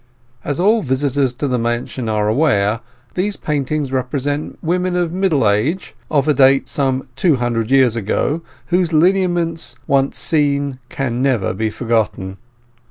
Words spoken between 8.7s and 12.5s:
whose lineaments once seen can never be forgotten.